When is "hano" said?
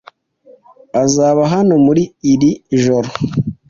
1.53-1.73